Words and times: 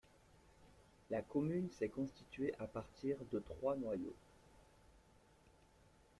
La 1.11 1.21
commune 1.21 1.69
s'est 1.69 1.89
constituée 1.89 2.55
à 2.57 2.65
partir 2.65 3.17
de 3.31 3.37
trois 3.37 3.75
noyaux. 3.75 4.15